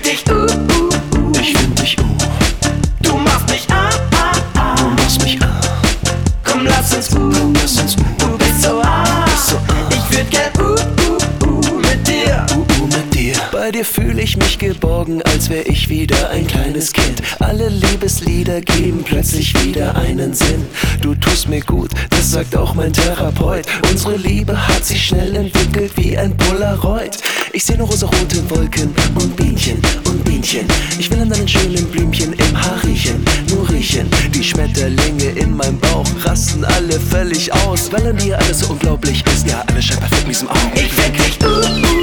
[0.00, 0.44] find dich, uh, uh,
[1.18, 1.40] uh.
[1.40, 2.04] Ich find dich, uh,
[3.02, 4.74] Du machst mich, ah, ah, ah.
[4.76, 5.50] du machst mich an.
[6.44, 9.26] Komm, lass uns, uh, Lass uns, uh, du bist so, ah.
[9.46, 9.88] so, ah.
[9.90, 12.46] Ich würd gern, uh, uh, uh, mit dir.
[12.52, 13.34] uh, uh, mit dir.
[13.52, 17.22] Bei dir fühle ich mich geborgen, als wär ich wieder ein kleines Kind.
[17.40, 20.66] Alle Liebeslieder geben plötzlich wieder einen Sinn.
[21.00, 23.66] Du tust mir gut, das sagt auch mein Therapeut.
[23.90, 27.18] Unsere Liebe hat sich schnell entwickelt wie ein Polaroid.
[27.52, 30.68] Ich seh nur rosarote Wolken und Bienchen und Bienchen.
[30.98, 34.08] Ich will an deinen schönen Blümchen im Haar riechen, nur riechen.
[34.32, 39.24] Die Schmetterlinge in meinem Bauch rasten alle völlig aus, weil an dir alles so unglaublich
[39.26, 39.48] ist.
[39.48, 40.70] Ja, alles scheint perfekt in diesem Augen.
[40.74, 41.99] Ich find dich, uh, uh,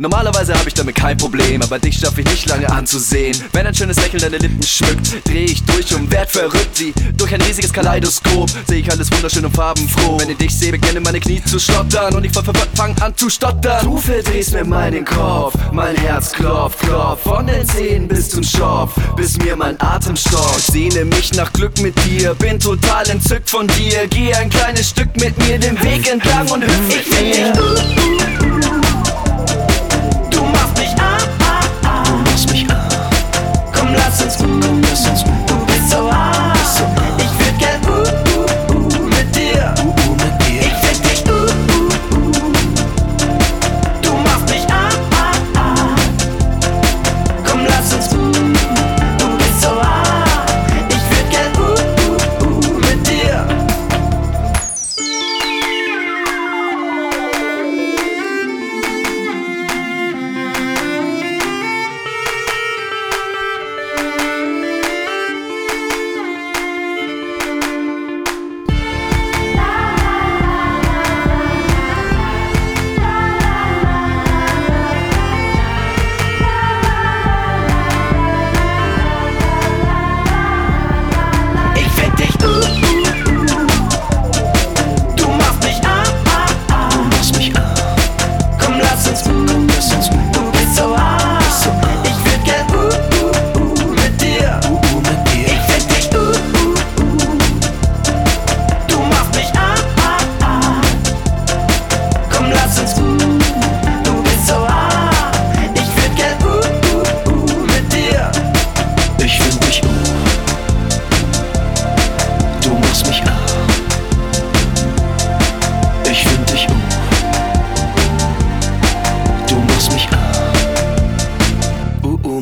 [0.00, 3.36] Normalerweise habe ich damit kein Problem, aber dich schaffe ich nicht lange anzusehen.
[3.52, 7.34] Wenn ein schönes Lächeln deine Lippen schmückt, dreh ich durch und werd verrückt wie durch
[7.34, 8.48] ein riesiges Kaleidoskop.
[8.68, 10.20] Sehe ich alles wunderschön und farbenfroh.
[10.20, 13.84] Wenn ich dich sehe, beginnen meine Knie zu stottern und ich fang an zu stottern.
[13.84, 18.92] Du verdrehst mir meinen Kopf, mein Herz klopft, klopft von den Zehen bis zum Schopf,
[19.16, 20.60] bis mir mein Atem stockt.
[20.60, 24.06] Sehne mich nach Glück mit dir, bin total entzückt von dir.
[24.08, 28.17] Geh ein kleines Stück mit mir den Weg entlang und hüpf Ich find dich,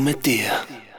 [0.06, 0.96] Du